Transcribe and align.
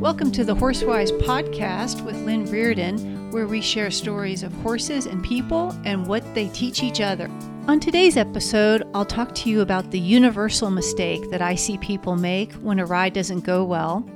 Welcome 0.00 0.32
to 0.32 0.44
the 0.44 0.56
Horsewise 0.56 1.10
podcast 1.20 2.02
with 2.06 2.16
Lynn 2.24 2.46
Reardon, 2.46 3.30
where 3.32 3.46
we 3.46 3.60
share 3.60 3.90
stories 3.90 4.42
of 4.42 4.50
horses 4.54 5.04
and 5.04 5.22
people 5.22 5.78
and 5.84 6.06
what 6.06 6.24
they 6.34 6.48
teach 6.48 6.82
each 6.82 7.02
other. 7.02 7.30
On 7.68 7.78
today's 7.78 8.16
episode, 8.16 8.82
I'll 8.94 9.04
talk 9.04 9.34
to 9.34 9.50
you 9.50 9.60
about 9.60 9.90
the 9.90 10.00
universal 10.00 10.70
mistake 10.70 11.28
that 11.30 11.42
I 11.42 11.54
see 11.54 11.76
people 11.76 12.16
make 12.16 12.50
when 12.54 12.78
a 12.78 12.86
ride 12.86 13.12
doesn't 13.12 13.40
go 13.40 13.62
well, 13.62 14.08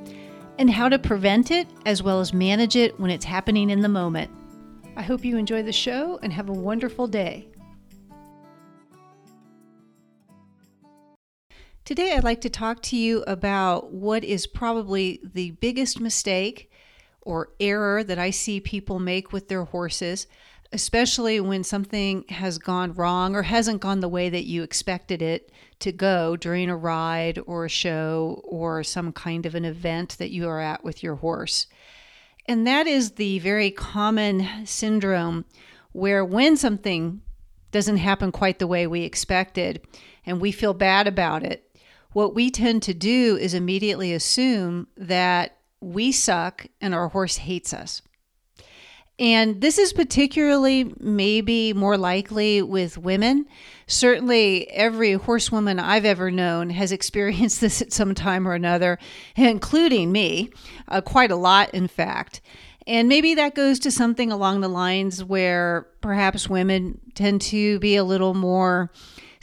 and 0.58 0.70
how 0.70 0.88
to 0.88 0.98
prevent 0.98 1.50
it 1.50 1.68
as 1.84 2.02
well 2.02 2.18
as 2.18 2.32
manage 2.32 2.76
it 2.76 2.98
when 2.98 3.10
it's 3.10 3.26
happening 3.26 3.68
in 3.68 3.82
the 3.82 3.88
moment. 3.90 4.30
I 4.96 5.02
hope 5.02 5.22
you 5.22 5.36
enjoy 5.36 5.64
the 5.64 5.70
show 5.70 6.18
and 6.22 6.32
have 6.32 6.48
a 6.48 6.52
wonderful 6.52 7.06
day. 7.06 7.46
Today, 11.84 12.14
I'd 12.14 12.24
like 12.24 12.40
to 12.40 12.48
talk 12.48 12.80
to 12.84 12.96
you 12.96 13.22
about 13.26 13.92
what 13.92 14.24
is 14.24 14.46
probably 14.46 15.20
the 15.22 15.50
biggest 15.50 16.00
mistake 16.00 16.70
or 17.20 17.50
error 17.60 18.02
that 18.02 18.18
I 18.18 18.30
see 18.30 18.58
people 18.58 18.98
make 18.98 19.34
with 19.34 19.48
their 19.48 19.64
horses, 19.64 20.26
especially 20.72 21.40
when 21.40 21.62
something 21.62 22.24
has 22.30 22.56
gone 22.56 22.94
wrong 22.94 23.36
or 23.36 23.42
hasn't 23.42 23.82
gone 23.82 24.00
the 24.00 24.08
way 24.08 24.30
that 24.30 24.46
you 24.46 24.62
expected 24.62 25.20
it 25.20 25.52
to 25.80 25.92
go 25.92 26.36
during 26.36 26.70
a 26.70 26.76
ride 26.76 27.38
or 27.46 27.66
a 27.66 27.68
show 27.68 28.40
or 28.44 28.82
some 28.82 29.12
kind 29.12 29.44
of 29.44 29.54
an 29.54 29.66
event 29.66 30.16
that 30.16 30.30
you 30.30 30.48
are 30.48 30.60
at 30.60 30.84
with 30.84 31.02
your 31.02 31.16
horse. 31.16 31.66
And 32.46 32.66
that 32.66 32.86
is 32.86 33.12
the 33.12 33.40
very 33.40 33.70
common 33.70 34.48
syndrome 34.64 35.44
where 35.92 36.24
when 36.24 36.56
something 36.56 37.20
doesn't 37.72 37.98
happen 37.98 38.32
quite 38.32 38.58
the 38.58 38.66
way 38.66 38.86
we 38.86 39.02
expected 39.02 39.86
and 40.24 40.40
we 40.40 40.50
feel 40.50 40.72
bad 40.72 41.06
about 41.06 41.42
it, 41.42 41.60
what 42.14 42.34
we 42.34 42.50
tend 42.50 42.82
to 42.84 42.94
do 42.94 43.36
is 43.36 43.52
immediately 43.52 44.12
assume 44.14 44.86
that 44.96 45.58
we 45.80 46.10
suck 46.12 46.66
and 46.80 46.94
our 46.94 47.08
horse 47.08 47.36
hates 47.36 47.74
us. 47.74 48.00
And 49.18 49.60
this 49.60 49.78
is 49.78 49.92
particularly 49.92 50.92
maybe 50.98 51.72
more 51.72 51.96
likely 51.96 52.62
with 52.62 52.98
women. 52.98 53.46
Certainly, 53.86 54.70
every 54.70 55.12
horsewoman 55.12 55.78
I've 55.78 56.04
ever 56.04 56.30
known 56.30 56.70
has 56.70 56.90
experienced 56.92 57.60
this 57.60 57.82
at 57.82 57.92
some 57.92 58.14
time 58.14 58.48
or 58.48 58.54
another, 58.54 58.98
including 59.36 60.10
me, 60.10 60.50
uh, 60.88 61.00
quite 61.00 61.30
a 61.30 61.36
lot, 61.36 61.72
in 61.74 61.86
fact. 61.86 62.40
And 62.86 63.08
maybe 63.08 63.34
that 63.34 63.54
goes 63.54 63.78
to 63.80 63.90
something 63.90 64.30
along 64.30 64.60
the 64.60 64.68
lines 64.68 65.24
where 65.24 65.86
perhaps 66.00 66.48
women 66.48 67.00
tend 67.14 67.40
to 67.42 67.78
be 67.78 67.96
a 67.96 68.04
little 68.04 68.34
more 68.34 68.90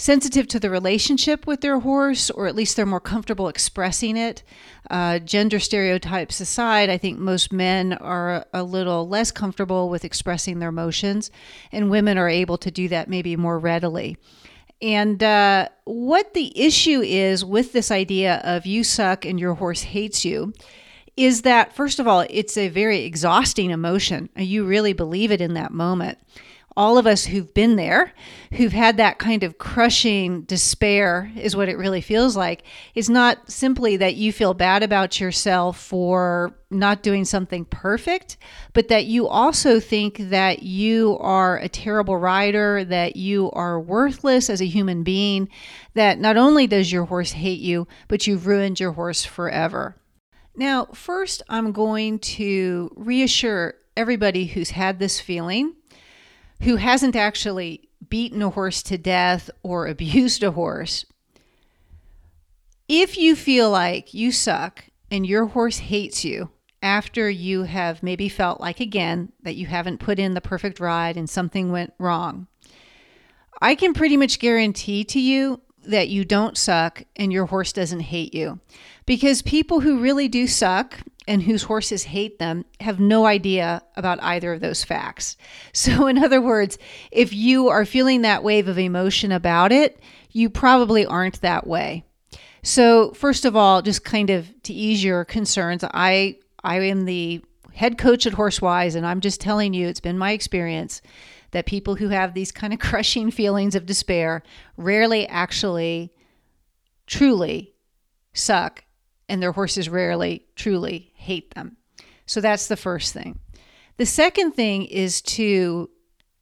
sensitive 0.01 0.47
to 0.47 0.59
the 0.59 0.69
relationship 0.69 1.45
with 1.45 1.61
their 1.61 1.79
horse, 1.79 2.31
or 2.31 2.47
at 2.47 2.55
least 2.55 2.75
they're 2.75 2.87
more 2.87 2.99
comfortable 2.99 3.47
expressing 3.47 4.17
it. 4.17 4.41
Uh, 4.89 5.19
gender 5.19 5.59
stereotypes 5.59 6.41
aside, 6.41 6.89
I 6.89 6.97
think 6.97 7.19
most 7.19 7.53
men 7.53 7.93
are 7.93 8.43
a 8.51 8.63
little 8.63 9.07
less 9.07 9.31
comfortable 9.31 9.89
with 9.89 10.03
expressing 10.03 10.57
their 10.57 10.69
emotions, 10.69 11.29
and 11.71 11.91
women 11.91 12.17
are 12.17 12.27
able 12.27 12.57
to 12.57 12.71
do 12.71 12.87
that 12.87 13.09
maybe 13.09 13.35
more 13.35 13.59
readily. 13.59 14.17
And 14.81 15.21
uh, 15.21 15.69
what 15.83 16.33
the 16.33 16.59
issue 16.59 17.01
is 17.01 17.45
with 17.45 17.71
this 17.71 17.91
idea 17.91 18.41
of 18.43 18.65
you 18.65 18.83
suck 18.83 19.23
and 19.23 19.39
your 19.39 19.53
horse 19.53 19.83
hates 19.83 20.25
you 20.25 20.53
is 21.15 21.43
that, 21.43 21.75
first 21.75 21.99
of 21.99 22.07
all, 22.07 22.25
it's 22.27 22.57
a 22.57 22.69
very 22.69 23.03
exhausting 23.03 23.69
emotion. 23.69 24.29
You 24.35 24.65
really 24.65 24.93
believe 24.93 25.31
it 25.31 25.41
in 25.41 25.53
that 25.53 25.71
moment 25.71 26.17
all 26.77 26.97
of 26.97 27.05
us 27.05 27.25
who've 27.25 27.53
been 27.53 27.75
there, 27.75 28.13
who've 28.53 28.71
had 28.71 28.97
that 28.97 29.17
kind 29.17 29.43
of 29.43 29.57
crushing 29.57 30.41
despair, 30.43 31.31
is 31.35 31.55
what 31.55 31.67
it 31.67 31.77
really 31.77 32.01
feels 32.01 32.37
like. 32.37 32.63
It's 32.95 33.09
not 33.09 33.51
simply 33.51 33.97
that 33.97 34.15
you 34.15 34.31
feel 34.31 34.53
bad 34.53 34.81
about 34.81 35.19
yourself 35.19 35.79
for 35.79 36.55
not 36.69 37.03
doing 37.03 37.25
something 37.25 37.65
perfect, 37.65 38.37
but 38.73 38.87
that 38.87 39.05
you 39.05 39.27
also 39.27 39.79
think 39.79 40.17
that 40.17 40.63
you 40.63 41.17
are 41.19 41.57
a 41.57 41.67
terrible 41.67 42.15
rider, 42.15 42.85
that 42.85 43.17
you 43.17 43.51
are 43.51 43.79
worthless 43.79 44.49
as 44.49 44.61
a 44.61 44.65
human 44.65 45.03
being, 45.03 45.49
that 45.93 46.19
not 46.19 46.37
only 46.37 46.67
does 46.67 46.91
your 46.91 47.05
horse 47.05 47.33
hate 47.33 47.59
you, 47.59 47.87
but 48.07 48.25
you've 48.25 48.47
ruined 48.47 48.79
your 48.79 48.93
horse 48.93 49.25
forever. 49.25 49.97
Now, 50.55 50.85
first, 50.93 51.43
I'm 51.49 51.71
going 51.71 52.19
to 52.19 52.91
reassure 52.95 53.75
everybody 53.97 54.45
who's 54.45 54.71
had 54.71 54.99
this 54.99 55.19
feeling 55.19 55.75
who 56.61 56.75
hasn't 56.75 57.15
actually 57.15 57.89
beaten 58.09 58.41
a 58.41 58.49
horse 58.49 58.83
to 58.83 58.97
death 58.97 59.49
or 59.63 59.87
abused 59.87 60.43
a 60.43 60.51
horse, 60.51 61.05
if 62.87 63.17
you 63.17 63.35
feel 63.35 63.69
like 63.69 64.13
you 64.13 64.31
suck 64.31 64.85
and 65.09 65.25
your 65.25 65.47
horse 65.47 65.77
hates 65.77 66.25
you 66.25 66.49
after 66.83 67.29
you 67.29 67.63
have 67.63 68.01
maybe 68.01 68.27
felt 68.27 68.59
like 68.59 68.79
again 68.79 69.31
that 69.43 69.55
you 69.55 69.65
haven't 69.65 69.99
put 69.99 70.19
in 70.19 70.33
the 70.33 70.41
perfect 70.41 70.79
ride 70.79 71.15
and 71.15 71.29
something 71.29 71.71
went 71.71 71.93
wrong, 71.99 72.47
I 73.61 73.75
can 73.75 73.93
pretty 73.93 74.17
much 74.17 74.39
guarantee 74.39 75.03
to 75.05 75.19
you 75.19 75.61
that 75.85 76.09
you 76.09 76.25
don't 76.25 76.57
suck 76.57 77.03
and 77.15 77.31
your 77.31 77.45
horse 77.47 77.73
doesn't 77.73 78.01
hate 78.01 78.33
you. 78.33 78.59
Because 79.05 79.41
people 79.41 79.79
who 79.79 79.99
really 79.99 80.27
do 80.27 80.47
suck 80.47 80.99
and 81.27 81.43
whose 81.43 81.63
horses 81.63 82.03
hate 82.03 82.39
them 82.39 82.65
have 82.79 82.99
no 82.99 83.25
idea 83.25 83.81
about 83.95 84.21
either 84.21 84.53
of 84.53 84.61
those 84.61 84.83
facts. 84.83 85.37
So, 85.73 86.07
in 86.07 86.17
other 86.17 86.41
words, 86.41 86.77
if 87.11 87.33
you 87.33 87.69
are 87.69 87.85
feeling 87.85 88.21
that 88.21 88.43
wave 88.43 88.67
of 88.67 88.77
emotion 88.77 89.31
about 89.31 89.71
it, 89.71 89.99
you 90.31 90.49
probably 90.49 91.05
aren't 91.05 91.41
that 91.41 91.65
way. 91.65 92.03
So, 92.61 93.13
first 93.13 93.45
of 93.45 93.55
all, 93.55 93.81
just 93.81 94.03
kind 94.03 94.29
of 94.29 94.49
to 94.63 94.73
ease 94.73 95.03
your 95.03 95.25
concerns, 95.25 95.83
I 95.83 96.37
I 96.63 96.81
am 96.81 97.05
the 97.05 97.41
head 97.73 97.97
coach 97.97 98.27
at 98.27 98.33
Horsewise, 98.33 98.95
and 98.95 99.05
I'm 99.05 99.21
just 99.21 99.41
telling 99.41 99.73
you, 99.73 99.87
it's 99.87 100.01
been 100.01 100.17
my 100.17 100.31
experience 100.31 101.01
that 101.51 101.65
people 101.65 101.95
who 101.95 102.09
have 102.09 102.33
these 102.33 102.51
kind 102.51 102.73
of 102.73 102.79
crushing 102.89 103.31
feelings 103.31 103.75
of 103.75 103.85
despair 103.85 104.43
rarely 104.77 105.27
actually 105.27 106.13
truly 107.07 107.73
suck, 108.33 108.85
and 109.27 109.41
their 109.41 109.51
horses 109.51 109.89
rarely 109.89 110.45
truly 110.55 111.11
hate 111.15 111.53
them. 111.53 111.77
So 112.25 112.39
that's 112.41 112.67
the 112.67 112.77
first 112.77 113.13
thing. 113.13 113.39
The 113.97 114.05
second 114.05 114.53
thing 114.53 114.85
is 114.85 115.21
to 115.23 115.89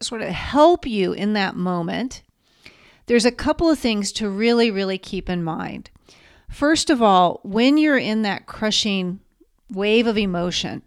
sort 0.01 0.21
of 0.21 0.29
help 0.29 0.85
you 0.85 1.13
in 1.13 1.33
that 1.33 1.55
moment. 1.55 2.21
There's 3.07 3.25
a 3.25 3.31
couple 3.31 3.69
of 3.69 3.79
things 3.79 4.11
to 4.13 4.29
really, 4.29 4.71
really 4.71 4.97
keep 4.97 5.29
in 5.29 5.43
mind. 5.43 5.89
First 6.49 6.89
of 6.89 7.01
all, 7.01 7.41
when 7.43 7.77
you're 7.77 7.97
in 7.97 8.21
that 8.21 8.45
crushing 8.45 9.19
wave 9.69 10.07
of 10.07 10.17
emotion, 10.17 10.83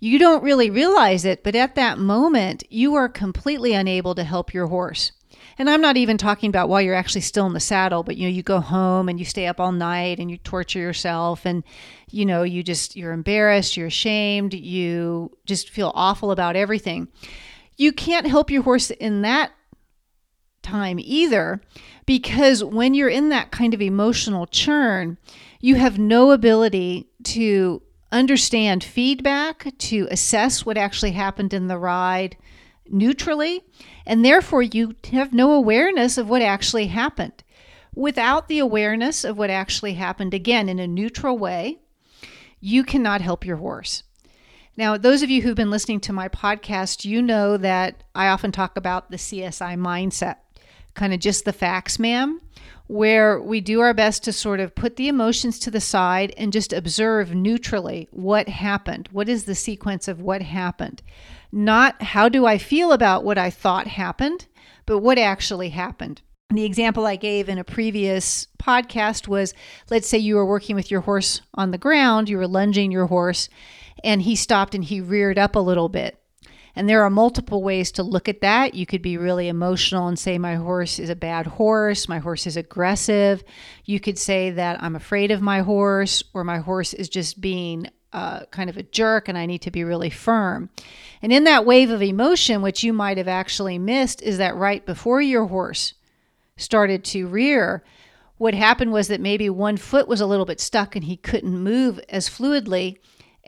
you 0.00 0.18
don't 0.18 0.42
really 0.42 0.70
realize 0.70 1.24
it, 1.24 1.42
but 1.42 1.54
at 1.54 1.74
that 1.74 1.98
moment, 1.98 2.64
you 2.70 2.94
are 2.94 3.08
completely 3.08 3.72
unable 3.72 4.14
to 4.14 4.24
help 4.24 4.54
your 4.54 4.68
horse. 4.68 5.12
And 5.58 5.68
I'm 5.68 5.80
not 5.80 5.96
even 5.96 6.18
talking 6.18 6.50
about 6.50 6.68
while 6.68 6.80
you're 6.80 6.94
actually 6.94 7.22
still 7.22 7.46
in 7.46 7.52
the 7.52 7.60
saddle, 7.60 8.04
but 8.04 8.16
you 8.16 8.28
know, 8.28 8.34
you 8.34 8.44
go 8.44 8.60
home 8.60 9.08
and 9.08 9.18
you 9.18 9.24
stay 9.24 9.46
up 9.46 9.58
all 9.58 9.72
night 9.72 10.20
and 10.20 10.30
you 10.30 10.38
torture 10.38 10.78
yourself 10.78 11.44
and 11.44 11.64
you 12.10 12.24
know, 12.24 12.44
you 12.44 12.62
just 12.62 12.94
you're 12.94 13.12
embarrassed, 13.12 13.76
you're 13.76 13.88
ashamed, 13.88 14.54
you 14.54 15.36
just 15.46 15.70
feel 15.70 15.90
awful 15.94 16.30
about 16.30 16.54
everything. 16.54 17.08
You 17.76 17.92
can't 17.92 18.26
help 18.26 18.50
your 18.50 18.62
horse 18.62 18.90
in 18.90 19.22
that 19.22 19.50
time 20.62 20.98
either 21.00 21.60
because 22.06 22.62
when 22.62 22.94
you're 22.94 23.08
in 23.08 23.28
that 23.30 23.50
kind 23.50 23.74
of 23.74 23.82
emotional 23.82 24.46
churn, 24.46 25.18
you 25.60 25.74
have 25.74 25.98
no 25.98 26.30
ability 26.30 27.08
to 27.24 27.82
understand 28.10 28.82
feedback, 28.82 29.72
to 29.78 30.08
assess 30.10 30.64
what 30.64 30.78
actually 30.78 31.12
happened 31.12 31.52
in 31.52 31.68
the 31.68 31.78
ride 31.78 32.36
neutrally, 32.88 33.62
and 34.06 34.24
therefore 34.24 34.62
you 34.62 34.94
have 35.12 35.32
no 35.32 35.52
awareness 35.52 36.16
of 36.16 36.28
what 36.28 36.42
actually 36.42 36.86
happened. 36.86 37.44
Without 37.94 38.48
the 38.48 38.58
awareness 38.58 39.24
of 39.24 39.36
what 39.36 39.50
actually 39.50 39.94
happened, 39.94 40.32
again, 40.32 40.68
in 40.68 40.78
a 40.78 40.86
neutral 40.86 41.36
way, 41.36 41.78
you 42.60 42.84
cannot 42.84 43.20
help 43.20 43.44
your 43.44 43.56
horse. 43.56 44.04
Now, 44.76 44.96
those 44.96 45.22
of 45.22 45.30
you 45.30 45.42
who've 45.42 45.56
been 45.56 45.70
listening 45.70 46.00
to 46.00 46.12
my 46.12 46.28
podcast, 46.28 47.04
you 47.04 47.20
know 47.20 47.56
that 47.56 48.04
I 48.14 48.28
often 48.28 48.52
talk 48.52 48.76
about 48.76 49.10
the 49.10 49.16
CSI 49.16 49.76
mindset, 49.76 50.36
kind 50.94 51.12
of 51.12 51.20
just 51.20 51.44
the 51.44 51.52
facts, 51.52 51.98
ma'am 51.98 52.40
where 52.88 53.40
we 53.40 53.60
do 53.60 53.80
our 53.80 53.94
best 53.94 54.24
to 54.24 54.32
sort 54.32 54.60
of 54.60 54.74
put 54.74 54.96
the 54.96 55.08
emotions 55.08 55.58
to 55.58 55.70
the 55.70 55.80
side 55.80 56.32
and 56.36 56.52
just 56.52 56.72
observe 56.72 57.34
neutrally 57.34 58.08
what 58.10 58.48
happened. 58.48 59.08
What 59.12 59.28
is 59.28 59.44
the 59.44 59.54
sequence 59.54 60.08
of 60.08 60.22
what 60.22 60.42
happened? 60.42 61.02
Not 61.52 62.02
how 62.02 62.28
do 62.28 62.46
I 62.46 62.58
feel 62.58 62.92
about 62.92 63.24
what 63.24 63.38
I 63.38 63.50
thought 63.50 63.86
happened, 63.86 64.46
but 64.86 64.98
what 64.98 65.18
actually 65.18 65.68
happened. 65.68 66.22
The 66.50 66.64
example 66.64 67.06
I 67.06 67.16
gave 67.16 67.50
in 67.50 67.58
a 67.58 67.64
previous 67.64 68.46
podcast 68.58 69.28
was 69.28 69.52
let's 69.90 70.08
say 70.08 70.16
you 70.16 70.36
were 70.36 70.46
working 70.46 70.74
with 70.74 70.90
your 70.90 71.02
horse 71.02 71.42
on 71.54 71.72
the 71.72 71.78
ground, 71.78 72.30
you 72.30 72.38
were 72.38 72.48
lunging 72.48 72.90
your 72.90 73.06
horse, 73.06 73.50
and 74.02 74.22
he 74.22 74.34
stopped 74.34 74.74
and 74.74 74.84
he 74.84 75.02
reared 75.02 75.38
up 75.38 75.56
a 75.56 75.60
little 75.60 75.90
bit. 75.90 76.18
And 76.78 76.88
there 76.88 77.02
are 77.02 77.10
multiple 77.10 77.60
ways 77.60 77.90
to 77.92 78.04
look 78.04 78.28
at 78.28 78.40
that. 78.42 78.72
You 78.72 78.86
could 78.86 79.02
be 79.02 79.16
really 79.16 79.48
emotional 79.48 80.06
and 80.06 80.16
say, 80.16 80.38
My 80.38 80.54
horse 80.54 81.00
is 81.00 81.10
a 81.10 81.16
bad 81.16 81.44
horse, 81.44 82.08
my 82.08 82.18
horse 82.18 82.46
is 82.46 82.56
aggressive. 82.56 83.42
You 83.84 83.98
could 83.98 84.16
say 84.16 84.50
that 84.50 84.80
I'm 84.80 84.94
afraid 84.94 85.32
of 85.32 85.42
my 85.42 85.62
horse, 85.62 86.22
or 86.34 86.44
my 86.44 86.58
horse 86.58 86.94
is 86.94 87.08
just 87.08 87.40
being 87.40 87.88
uh, 88.12 88.44
kind 88.52 88.70
of 88.70 88.76
a 88.76 88.84
jerk 88.84 89.26
and 89.28 89.36
I 89.36 89.44
need 89.44 89.62
to 89.62 89.72
be 89.72 89.82
really 89.82 90.08
firm. 90.08 90.70
And 91.20 91.32
in 91.32 91.42
that 91.44 91.66
wave 91.66 91.90
of 91.90 92.00
emotion, 92.00 92.62
which 92.62 92.84
you 92.84 92.92
might 92.92 93.18
have 93.18 93.26
actually 93.26 93.76
missed, 93.76 94.22
is 94.22 94.38
that 94.38 94.54
right 94.54 94.86
before 94.86 95.20
your 95.20 95.46
horse 95.46 95.94
started 96.56 97.02
to 97.06 97.26
rear, 97.26 97.82
what 98.36 98.54
happened 98.54 98.92
was 98.92 99.08
that 99.08 99.20
maybe 99.20 99.50
one 99.50 99.78
foot 99.78 100.06
was 100.06 100.20
a 100.20 100.26
little 100.26 100.46
bit 100.46 100.60
stuck 100.60 100.94
and 100.94 101.06
he 101.06 101.16
couldn't 101.16 101.58
move 101.58 101.98
as 102.08 102.28
fluidly, 102.28 102.98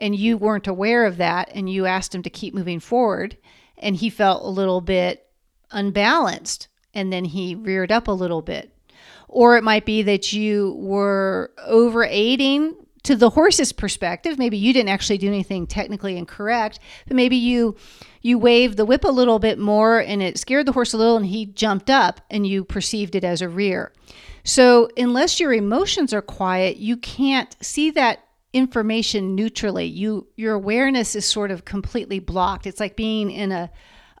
and 0.01 0.15
you 0.15 0.35
weren't 0.35 0.67
aware 0.67 1.05
of 1.05 1.17
that, 1.17 1.49
and 1.53 1.69
you 1.69 1.85
asked 1.85 2.13
him 2.13 2.23
to 2.23 2.29
keep 2.29 2.53
moving 2.53 2.79
forward, 2.79 3.37
and 3.77 3.95
he 3.95 4.09
felt 4.09 4.43
a 4.43 4.49
little 4.49 4.81
bit 4.81 5.27
unbalanced, 5.71 6.67
and 6.93 7.13
then 7.13 7.23
he 7.23 7.55
reared 7.55 7.91
up 7.91 8.07
a 8.07 8.11
little 8.11 8.41
bit. 8.41 8.75
Or 9.29 9.55
it 9.55 9.63
might 9.63 9.85
be 9.85 10.01
that 10.01 10.33
you 10.33 10.75
were 10.77 11.51
over 11.65 12.03
aiding 12.03 12.75
to 13.03 13.15
the 13.15 13.29
horse's 13.29 13.71
perspective, 13.71 14.37
maybe 14.37 14.57
you 14.57 14.73
didn't 14.73 14.89
actually 14.89 15.17
do 15.17 15.27
anything 15.27 15.65
technically 15.65 16.17
incorrect, 16.17 16.79
but 17.07 17.15
maybe 17.15 17.35
you 17.35 17.75
you 18.21 18.37
waved 18.37 18.77
the 18.77 18.85
whip 18.85 19.03
a 19.03 19.11
little 19.11 19.39
bit 19.39 19.57
more 19.57 19.99
and 19.99 20.21
it 20.21 20.37
scared 20.37 20.67
the 20.67 20.71
horse 20.71 20.93
a 20.93 20.97
little 20.97 21.17
and 21.17 21.25
he 21.25 21.47
jumped 21.47 21.89
up 21.89 22.21
and 22.29 22.45
you 22.45 22.63
perceived 22.63 23.15
it 23.15 23.23
as 23.23 23.41
a 23.41 23.49
rear. 23.49 23.91
So, 24.43 24.89
unless 24.95 25.39
your 25.39 25.53
emotions 25.53 26.13
are 26.13 26.21
quiet, 26.21 26.77
you 26.77 26.97
can't 26.97 27.55
see 27.61 27.89
that 27.91 28.19
information 28.53 29.35
neutrally. 29.35 29.85
You 29.85 30.27
your 30.35 30.53
awareness 30.53 31.15
is 31.15 31.25
sort 31.25 31.51
of 31.51 31.65
completely 31.65 32.19
blocked. 32.19 32.67
It's 32.67 32.79
like 32.79 32.95
being 32.95 33.31
in 33.31 33.51
a 33.51 33.71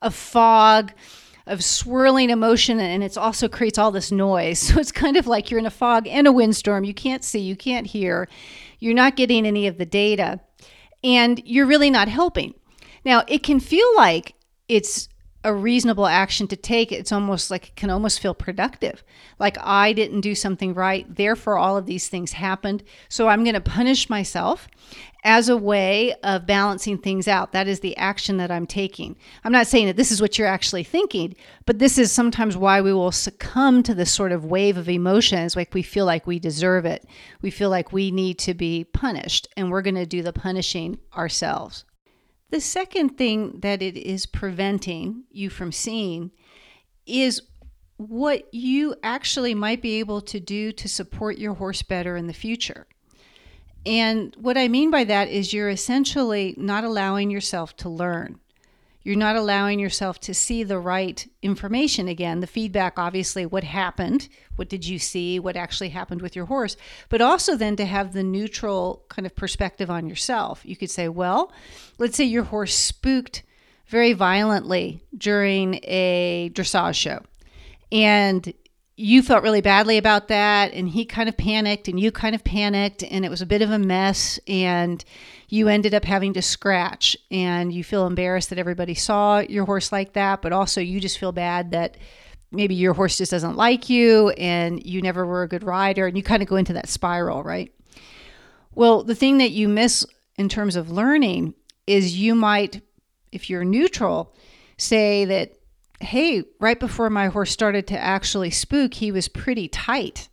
a 0.01 0.11
fog 0.11 0.93
of 1.47 1.63
swirling 1.63 2.29
emotion 2.29 2.79
and 2.79 3.03
it 3.03 3.17
also 3.17 3.47
creates 3.47 3.77
all 3.77 3.91
this 3.91 4.11
noise. 4.11 4.59
So 4.71 4.79
it's 4.79 4.91
kind 4.91 5.17
of 5.17 5.27
like 5.27 5.49
you're 5.49 5.59
in 5.59 5.65
a 5.65 5.71
fog 5.71 6.07
and 6.07 6.27
a 6.27 6.31
windstorm. 6.31 6.83
You 6.83 6.93
can't 6.93 7.23
see, 7.23 7.39
you 7.39 7.55
can't 7.55 7.87
hear. 7.87 8.27
You're 8.79 8.93
not 8.93 9.15
getting 9.15 9.45
any 9.45 9.67
of 9.67 9.77
the 9.77 9.85
data 9.85 10.39
and 11.03 11.41
you're 11.45 11.65
really 11.65 11.89
not 11.89 12.07
helping. 12.07 12.53
Now, 13.03 13.23
it 13.27 13.43
can 13.43 13.59
feel 13.59 13.87
like 13.95 14.35
it's 14.67 15.09
a 15.43 15.53
reasonable 15.53 16.07
action 16.07 16.47
to 16.47 16.55
take. 16.55 16.91
It's 16.91 17.11
almost 17.11 17.49
like 17.49 17.69
it 17.69 17.75
can 17.75 17.89
almost 17.89 18.19
feel 18.19 18.33
productive. 18.33 19.03
Like 19.39 19.57
I 19.59 19.93
didn't 19.93 20.21
do 20.21 20.35
something 20.35 20.73
right, 20.73 21.05
therefore 21.13 21.57
all 21.57 21.77
of 21.77 21.85
these 21.85 22.07
things 22.07 22.33
happened. 22.33 22.83
So 23.09 23.27
I'm 23.27 23.43
going 23.43 23.55
to 23.55 23.61
punish 23.61 24.09
myself 24.09 24.67
as 25.23 25.49
a 25.49 25.57
way 25.57 26.13
of 26.23 26.47
balancing 26.47 26.97
things 26.97 27.27
out. 27.27 27.51
That 27.51 27.67
is 27.67 27.79
the 27.79 27.95
action 27.97 28.37
that 28.37 28.51
I'm 28.51 28.65
taking. 28.65 29.15
I'm 29.43 29.51
not 29.51 29.67
saying 29.67 29.87
that 29.87 29.95
this 29.95 30.11
is 30.11 30.21
what 30.21 30.37
you're 30.37 30.47
actually 30.47 30.83
thinking, 30.83 31.35
but 31.65 31.79
this 31.79 31.97
is 31.97 32.11
sometimes 32.11 32.57
why 32.57 32.81
we 32.81 32.93
will 32.93 33.11
succumb 33.11 33.83
to 33.83 33.93
this 33.93 34.11
sort 34.11 34.31
of 34.31 34.45
wave 34.45 34.77
of 34.77 34.89
emotions 34.89 35.55
like 35.55 35.73
we 35.73 35.83
feel 35.83 36.05
like 36.05 36.25
we 36.25 36.39
deserve 36.39 36.85
it. 36.85 37.05
We 37.41 37.51
feel 37.51 37.69
like 37.69 37.91
we 37.91 38.11
need 38.11 38.39
to 38.39 38.53
be 38.53 38.83
punished 38.83 39.47
and 39.55 39.71
we're 39.71 39.83
going 39.83 39.95
to 39.95 40.05
do 40.05 40.23
the 40.23 40.33
punishing 40.33 40.99
ourselves. 41.15 41.85
The 42.51 42.61
second 42.61 43.17
thing 43.17 43.59
that 43.61 43.81
it 43.81 43.97
is 43.97 44.25
preventing 44.25 45.23
you 45.31 45.49
from 45.49 45.71
seeing 45.71 46.31
is 47.05 47.41
what 47.95 48.53
you 48.53 48.95
actually 49.03 49.55
might 49.55 49.81
be 49.81 49.99
able 49.99 50.21
to 50.21 50.39
do 50.39 50.71
to 50.73 50.87
support 50.89 51.37
your 51.37 51.53
horse 51.53 51.81
better 51.81 52.17
in 52.17 52.27
the 52.27 52.33
future. 52.33 52.87
And 53.85 54.35
what 54.39 54.57
I 54.57 54.67
mean 54.67 54.91
by 54.91 55.05
that 55.05 55.29
is 55.29 55.53
you're 55.53 55.69
essentially 55.69 56.53
not 56.57 56.83
allowing 56.83 57.31
yourself 57.31 57.75
to 57.77 57.89
learn. 57.89 58.39
You're 59.03 59.15
not 59.15 59.35
allowing 59.35 59.79
yourself 59.79 60.19
to 60.21 60.33
see 60.33 60.63
the 60.63 60.77
right 60.77 61.27
information 61.41 62.07
again. 62.07 62.39
The 62.39 62.47
feedback, 62.47 62.99
obviously, 62.99 63.45
what 63.45 63.63
happened, 63.63 64.29
what 64.55 64.69
did 64.69 64.85
you 64.85 64.99
see, 64.99 65.39
what 65.39 65.55
actually 65.55 65.89
happened 65.89 66.21
with 66.21 66.35
your 66.35 66.45
horse, 66.45 66.77
but 67.09 67.21
also 67.21 67.55
then 67.55 67.75
to 67.77 67.85
have 67.85 68.13
the 68.13 68.23
neutral 68.23 69.03
kind 69.09 69.25
of 69.25 69.35
perspective 69.35 69.89
on 69.89 70.07
yourself. 70.07 70.61
You 70.63 70.75
could 70.75 70.91
say, 70.91 71.07
well, 71.07 71.51
let's 71.97 72.15
say 72.15 72.25
your 72.25 72.43
horse 72.43 72.75
spooked 72.75 73.43
very 73.87 74.13
violently 74.13 75.03
during 75.17 75.79
a 75.83 76.51
dressage 76.53 76.95
show. 76.95 77.21
And 77.91 78.53
you 78.97 79.21
felt 79.21 79.43
really 79.43 79.61
badly 79.61 79.97
about 79.97 80.27
that 80.27 80.73
and 80.73 80.89
he 80.89 81.05
kind 81.05 81.29
of 81.29 81.37
panicked 81.37 81.87
and 81.87 81.99
you 81.99 82.11
kind 82.11 82.35
of 82.35 82.43
panicked 82.43 83.03
and 83.03 83.23
it 83.23 83.31
was 83.31 83.41
a 83.41 83.45
bit 83.45 83.61
of 83.61 83.71
a 83.71 83.79
mess 83.79 84.39
and 84.47 85.03
you 85.47 85.67
ended 85.67 85.93
up 85.93 86.03
having 86.03 86.33
to 86.33 86.41
scratch 86.41 87.15
and 87.29 87.73
you 87.73 87.83
feel 87.83 88.05
embarrassed 88.05 88.49
that 88.49 88.59
everybody 88.59 88.93
saw 88.93 89.39
your 89.39 89.65
horse 89.65 89.91
like 89.91 90.13
that 90.13 90.41
but 90.41 90.51
also 90.51 90.81
you 90.81 90.99
just 90.99 91.17
feel 91.17 91.31
bad 91.31 91.71
that 91.71 91.97
maybe 92.51 92.75
your 92.75 92.93
horse 92.93 93.17
just 93.17 93.31
doesn't 93.31 93.55
like 93.55 93.89
you 93.89 94.29
and 94.31 94.85
you 94.85 95.01
never 95.01 95.25
were 95.25 95.43
a 95.43 95.47
good 95.47 95.63
rider 95.63 96.05
and 96.05 96.17
you 96.17 96.23
kind 96.23 96.43
of 96.43 96.49
go 96.49 96.57
into 96.57 96.73
that 96.73 96.89
spiral 96.89 97.43
right? 97.43 97.73
Well 98.75 99.03
the 99.03 99.15
thing 99.15 99.37
that 99.37 99.51
you 99.51 99.69
miss 99.69 100.05
in 100.35 100.49
terms 100.49 100.75
of 100.75 100.91
learning 100.91 101.53
is 101.87 102.17
you 102.17 102.35
might 102.35 102.81
if 103.31 103.49
you're 103.49 103.63
neutral 103.63 104.35
say 104.77 105.23
that 105.25 105.53
hey, 106.01 106.43
right 106.59 106.79
before 106.79 107.09
my 107.09 107.27
horse 107.27 107.51
started 107.51 107.87
to 107.87 107.99
actually 107.99 108.49
spook, 108.49 108.93
he 108.93 109.11
was 109.11 109.27
pretty 109.27 109.67
tight. 109.67 110.29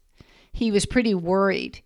He 0.52 0.70
was 0.70 0.86
pretty 0.86 1.14
worried. 1.14 1.82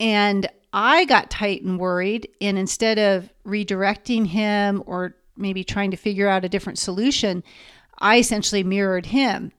And 0.00 0.48
I 0.72 1.04
got 1.04 1.30
tight 1.30 1.62
and 1.62 1.78
worried. 1.78 2.28
And 2.40 2.58
instead 2.58 2.98
of 2.98 3.30
redirecting 3.46 4.26
him 4.26 4.82
or 4.86 5.16
maybe 5.36 5.64
trying 5.64 5.90
to 5.90 5.96
figure 5.96 6.28
out 6.28 6.44
a 6.44 6.48
different 6.48 6.78
solution, 6.78 7.42
I 7.98 8.18
essentially 8.18 8.64
mirrored 8.64 9.06
him. 9.06 9.52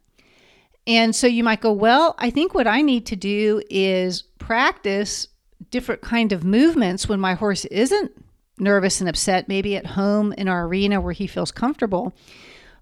And 0.88 1.16
so 1.16 1.26
you 1.26 1.44
might 1.44 1.62
go, 1.62 1.72
well, 1.72 2.16
I 2.20 2.30
think 2.30 2.54
what 2.54 2.68
I 2.68 2.82
need 2.82 3.06
to 3.08 3.16
do 3.16 3.62
is 3.70 4.22
practice 4.22 5.28
different 5.72 6.02
kind 6.02 6.32
of 6.32 6.44
movements 6.44 7.10
when 7.10 7.20
my 7.20 7.34
horse 7.34 7.66
isn't 7.66 8.12
nervous 8.60 9.00
and 9.00 9.10
upset, 9.10 9.48
maybe 9.48 9.76
at 9.76 9.86
home 9.86 10.32
in 10.34 10.48
our 10.48 10.66
arena 10.66 11.02
where 11.02 11.14
he 11.14 11.28
feels 11.28 11.52
comfortable 11.52 12.14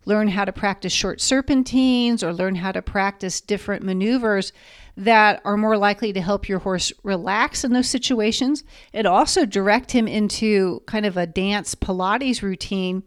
learn 0.06 0.30
how 0.30 0.46
to 0.46 0.52
practice 0.52 0.94
short 0.94 1.22
serpentines 1.22 2.24
or 2.24 2.34
learn 2.34 2.56
how 2.56 2.72
to 2.72 2.82
practice 2.82 3.42
different 3.42 3.84
maneuvers 3.84 4.54
that 4.96 5.42
are 5.44 5.58
more 5.58 5.78
likely 5.78 6.14
to 6.14 6.22
help 6.22 6.48
your 6.48 6.60
horse 6.60 6.94
relax 7.04 7.64
in 7.64 7.74
those 7.74 7.90
situations. 7.90 8.64
It 8.92 9.06
also 9.06 9.46
direct 9.46 9.92
him 9.92 10.08
into 10.08 10.82
kind 10.86 11.06
of 11.06 11.18
a 11.18 11.28
dance 11.28 11.76
Pilates 11.76 12.42
routine 12.42 13.04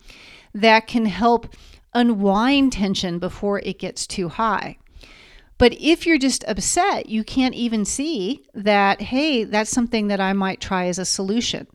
that 0.55 0.87
can 0.87 1.07
help 1.07 1.55
unwind 1.95 2.73
tension 2.73 3.19
before 3.19 3.61
it 3.61 3.79
gets 3.79 4.07
too 4.07 4.29
high. 4.29 4.79
But 5.59 5.75
if 5.81 6.07
you're 6.07 6.19
just 6.19 6.45
upset, 6.47 7.09
you 7.09 7.25
can't 7.25 7.55
even 7.55 7.85
see 7.85 8.45
that, 8.53 9.01
hey, 9.01 9.45
that's 9.45 9.71
something 9.71 10.09
that 10.09 10.21
I 10.21 10.33
might 10.35 10.61
try 10.61 10.87
as 10.87 10.99
a 10.99 11.05
solution 11.05 11.67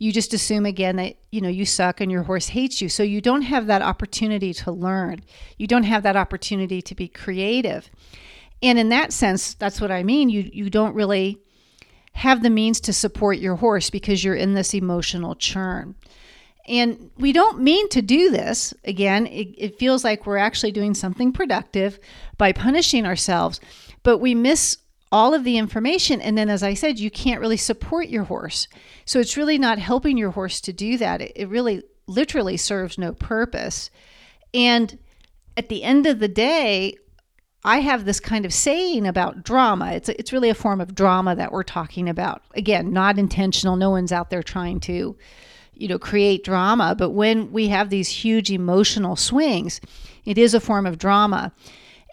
you 0.00 0.12
just 0.12 0.32
assume 0.32 0.64
again 0.64 0.96
that 0.96 1.16
you 1.30 1.42
know 1.42 1.50
you 1.50 1.66
suck 1.66 2.00
and 2.00 2.10
your 2.10 2.22
horse 2.22 2.48
hates 2.48 2.80
you. 2.80 2.88
So 2.88 3.02
you 3.02 3.20
don't 3.20 3.42
have 3.42 3.66
that 3.66 3.82
opportunity 3.82 4.54
to 4.54 4.72
learn. 4.72 5.22
You 5.58 5.66
don't 5.66 5.84
have 5.84 6.02
that 6.02 6.16
opportunity 6.16 6.80
to 6.80 6.94
be 6.94 7.06
creative. 7.06 7.90
And 8.62 8.78
in 8.78 8.88
that 8.88 9.12
sense 9.12 9.54
that's 9.54 9.80
what 9.80 9.92
i 9.92 10.02
mean. 10.02 10.30
You 10.30 10.50
you 10.52 10.70
don't 10.70 10.94
really 10.94 11.38
have 12.14 12.42
the 12.42 12.50
means 12.50 12.80
to 12.80 12.94
support 12.94 13.38
your 13.38 13.56
horse 13.56 13.90
because 13.90 14.24
you're 14.24 14.34
in 14.34 14.54
this 14.54 14.74
emotional 14.74 15.34
churn. 15.34 15.94
And 16.66 17.10
we 17.18 17.32
don't 17.32 17.60
mean 17.60 17.88
to 17.90 18.00
do 18.00 18.30
this. 18.30 18.72
Again 18.84 19.26
it, 19.26 19.54
it 19.58 19.78
feels 19.78 20.02
like 20.02 20.24
we're 20.24 20.38
actually 20.38 20.72
doing 20.72 20.94
something 20.94 21.30
productive 21.30 22.00
by 22.38 22.52
punishing 22.52 23.04
ourselves 23.04 23.60
but 24.02 24.16
we 24.16 24.34
miss 24.34 24.78
all 25.12 25.34
of 25.34 25.44
the 25.44 25.58
information. 25.58 26.20
And 26.20 26.38
then, 26.38 26.48
as 26.48 26.62
I 26.62 26.74
said, 26.74 26.98
you 26.98 27.10
can't 27.10 27.40
really 27.40 27.56
support 27.56 28.08
your 28.08 28.24
horse. 28.24 28.68
So 29.04 29.18
it's 29.18 29.36
really 29.36 29.58
not 29.58 29.78
helping 29.78 30.16
your 30.16 30.30
horse 30.30 30.60
to 30.62 30.72
do 30.72 30.96
that. 30.98 31.20
It, 31.20 31.32
it 31.34 31.48
really 31.48 31.82
literally 32.06 32.56
serves 32.56 32.98
no 32.98 33.12
purpose. 33.12 33.90
And 34.54 34.98
at 35.56 35.68
the 35.68 35.82
end 35.82 36.06
of 36.06 36.18
the 36.18 36.28
day, 36.28 36.96
I 37.64 37.80
have 37.80 38.04
this 38.04 38.20
kind 38.20 38.46
of 38.46 38.54
saying 38.54 39.06
about 39.06 39.42
drama. 39.42 39.92
It's, 39.92 40.08
it's 40.08 40.32
really 40.32 40.48
a 40.48 40.54
form 40.54 40.80
of 40.80 40.94
drama 40.94 41.36
that 41.36 41.52
we're 41.52 41.62
talking 41.62 42.08
about. 42.08 42.42
Again, 42.54 42.92
not 42.92 43.18
intentional. 43.18 43.76
No 43.76 43.90
one's 43.90 44.12
out 44.12 44.30
there 44.30 44.42
trying 44.42 44.80
to, 44.80 45.16
you 45.74 45.88
know, 45.88 45.98
create 45.98 46.42
drama. 46.42 46.94
But 46.96 47.10
when 47.10 47.52
we 47.52 47.68
have 47.68 47.90
these 47.90 48.08
huge 48.08 48.50
emotional 48.50 49.14
swings, 49.14 49.80
it 50.24 50.38
is 50.38 50.54
a 50.54 50.60
form 50.60 50.86
of 50.86 50.98
drama. 50.98 51.52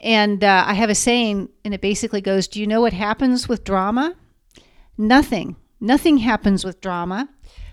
And 0.02 0.44
uh, 0.44 0.64
I 0.66 0.74
have 0.74 0.90
a 0.90 0.94
saying, 0.94 1.48
and 1.64 1.74
it 1.74 1.80
basically 1.80 2.20
goes 2.20 2.48
Do 2.48 2.60
you 2.60 2.66
know 2.66 2.80
what 2.80 2.92
happens 2.92 3.48
with 3.48 3.64
drama? 3.64 4.14
Nothing. 4.96 5.56
Nothing 5.80 6.18
happens 6.18 6.64
with 6.64 6.80
drama 6.80 7.28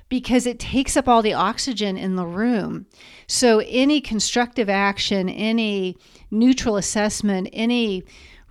because 0.10 0.46
it 0.46 0.60
takes 0.60 0.96
up 0.96 1.08
all 1.08 1.22
the 1.22 1.34
oxygen 1.34 1.98
in 1.98 2.16
the 2.16 2.26
room. 2.26 2.86
So, 3.28 3.60
any 3.66 4.00
constructive 4.02 4.70
action, 4.70 5.30
any 5.30 5.98
neutral 6.30 6.78
assessment, 6.78 7.50
any 7.52 8.04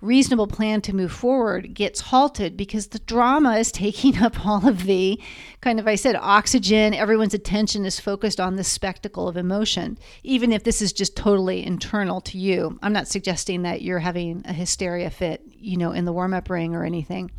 reasonable 0.05 0.47
plan 0.47 0.81
to 0.81 0.95
move 0.95 1.11
forward 1.11 1.73
gets 1.73 1.99
halted 1.99 2.55
because 2.55 2.87
the 2.87 2.99
drama 2.99 3.57
is 3.57 3.71
taking 3.71 4.17
up 4.21 4.45
all 4.45 4.67
of 4.67 4.83
the 4.83 5.19
kind 5.61 5.79
of, 5.79 5.87
I 5.87 5.95
said, 5.95 6.15
oxygen. 6.15 6.93
Everyone's 6.93 7.33
attention 7.33 7.85
is 7.85 7.99
focused 7.99 8.39
on 8.39 8.55
the 8.55 8.63
spectacle 8.63 9.27
of 9.27 9.35
emotion, 9.35 9.97
even 10.23 10.51
if 10.51 10.63
this 10.63 10.81
is 10.81 10.93
just 10.93 11.15
totally 11.15 11.65
internal 11.65 12.21
to 12.21 12.37
you. 12.37 12.79
I'm 12.81 12.93
not 12.93 13.07
suggesting 13.07 13.63
that 13.63 13.81
you're 13.81 13.99
having 13.99 14.43
a 14.45 14.53
hysteria 14.53 15.09
fit, 15.09 15.41
you 15.51 15.77
know, 15.77 15.91
in 15.91 16.05
the 16.05 16.13
warm 16.13 16.33
up 16.33 16.49
ring 16.49 16.75
or 16.75 16.85
anything. 16.85 17.31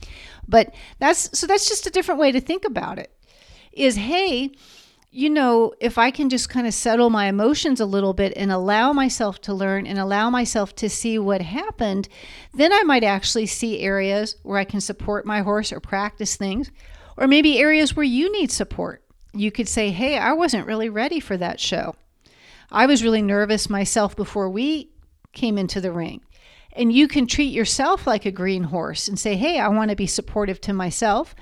But 0.48 0.74
that's 0.98 1.38
so 1.38 1.46
that's 1.46 1.68
just 1.68 1.86
a 1.86 1.90
different 1.90 2.20
way 2.20 2.32
to 2.32 2.40
think 2.40 2.64
about 2.64 2.98
it. 2.98 3.12
is 3.72 3.96
hey, 3.96 4.50
you 5.16 5.30
know, 5.30 5.72
if 5.80 5.96
I 5.96 6.10
can 6.10 6.28
just 6.28 6.50
kind 6.50 6.66
of 6.66 6.74
settle 6.74 7.08
my 7.08 7.28
emotions 7.28 7.80
a 7.80 7.86
little 7.86 8.12
bit 8.12 8.34
and 8.36 8.52
allow 8.52 8.92
myself 8.92 9.40
to 9.42 9.54
learn 9.54 9.86
and 9.86 9.98
allow 9.98 10.28
myself 10.28 10.76
to 10.76 10.90
see 10.90 11.18
what 11.18 11.40
happened, 11.40 12.06
then 12.52 12.70
I 12.70 12.82
might 12.82 13.02
actually 13.02 13.46
see 13.46 13.80
areas 13.80 14.36
where 14.42 14.58
I 14.58 14.64
can 14.64 14.82
support 14.82 15.24
my 15.24 15.40
horse 15.40 15.72
or 15.72 15.80
practice 15.80 16.36
things, 16.36 16.70
or 17.16 17.26
maybe 17.26 17.58
areas 17.58 17.96
where 17.96 18.04
you 18.04 18.30
need 18.30 18.52
support. 18.52 19.04
You 19.32 19.50
could 19.50 19.68
say, 19.68 19.90
Hey, 19.90 20.18
I 20.18 20.34
wasn't 20.34 20.66
really 20.66 20.90
ready 20.90 21.18
for 21.18 21.38
that 21.38 21.60
show. 21.60 21.96
I 22.70 22.84
was 22.84 23.02
really 23.02 23.22
nervous 23.22 23.70
myself 23.70 24.16
before 24.16 24.50
we 24.50 24.90
came 25.32 25.56
into 25.56 25.80
the 25.80 25.92
ring. 25.92 26.20
And 26.74 26.92
you 26.92 27.08
can 27.08 27.26
treat 27.26 27.54
yourself 27.54 28.06
like 28.06 28.26
a 28.26 28.30
green 28.30 28.64
horse 28.64 29.08
and 29.08 29.18
say, 29.18 29.34
Hey, 29.34 29.58
I 29.60 29.68
want 29.68 29.88
to 29.88 29.96
be 29.96 30.06
supportive 30.06 30.60
to 30.60 30.74
myself. 30.74 31.34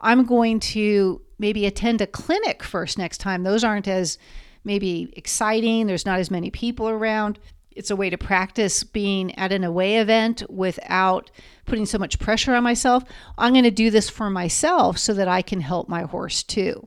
I'm 0.00 0.24
going 0.24 0.58
to 0.60 1.22
maybe 1.40 1.64
attend 1.64 2.00
a 2.02 2.06
clinic 2.06 2.62
first 2.62 2.98
next 2.98 3.18
time. 3.18 3.42
Those 3.42 3.64
aren't 3.64 3.88
as 3.88 4.18
maybe 4.62 5.12
exciting, 5.16 5.86
there's 5.86 6.06
not 6.06 6.20
as 6.20 6.30
many 6.30 6.50
people 6.50 6.88
around. 6.88 7.38
It's 7.70 7.90
a 7.90 7.96
way 7.96 8.10
to 8.10 8.18
practice 8.18 8.84
being 8.84 9.36
at 9.38 9.52
an 9.52 9.64
away 9.64 9.98
event 9.98 10.42
without 10.50 11.30
putting 11.64 11.86
so 11.86 11.98
much 11.98 12.18
pressure 12.18 12.54
on 12.54 12.62
myself. 12.62 13.04
I'm 13.38 13.52
going 13.52 13.64
to 13.64 13.70
do 13.70 13.90
this 13.90 14.10
for 14.10 14.28
myself 14.28 14.98
so 14.98 15.14
that 15.14 15.28
I 15.28 15.40
can 15.40 15.62
help 15.62 15.88
my 15.88 16.02
horse 16.02 16.42
too. 16.42 16.84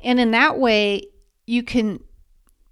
And 0.00 0.18
in 0.18 0.30
that 0.30 0.58
way, 0.58 1.08
you 1.46 1.62
can 1.62 2.00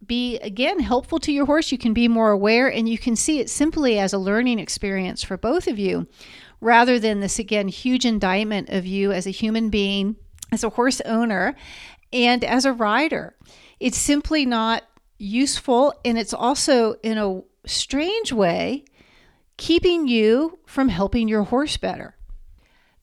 be 0.06 0.38
again 0.38 0.80
helpful 0.80 1.18
to 1.20 1.32
your 1.32 1.44
horse. 1.44 1.72
You 1.72 1.78
can 1.78 1.92
be 1.92 2.08
more 2.08 2.30
aware 2.30 2.72
and 2.72 2.88
you 2.88 2.96
can 2.96 3.16
see 3.16 3.38
it 3.38 3.50
simply 3.50 3.98
as 3.98 4.12
a 4.12 4.18
learning 4.18 4.58
experience 4.58 5.22
for 5.22 5.36
both 5.36 5.66
of 5.66 5.78
you 5.78 6.06
rather 6.60 6.98
than 6.98 7.20
this 7.20 7.38
again 7.38 7.68
huge 7.68 8.06
indictment 8.06 8.70
of 8.70 8.86
you 8.86 9.12
as 9.12 9.26
a 9.26 9.30
human 9.30 9.68
being 9.68 10.16
as 10.52 10.62
a 10.62 10.70
horse 10.70 11.00
owner 11.00 11.56
and 12.12 12.44
as 12.44 12.64
a 12.64 12.72
rider. 12.72 13.34
It's 13.80 13.98
simply 13.98 14.46
not 14.46 14.84
useful, 15.18 15.94
and 16.04 16.18
it's 16.18 16.34
also, 16.34 16.94
in 17.02 17.18
a 17.18 17.40
strange 17.66 18.32
way, 18.32 18.84
keeping 19.56 20.06
you 20.06 20.58
from 20.66 20.88
helping 20.88 21.28
your 21.28 21.44
horse 21.44 21.76
better. 21.76 22.16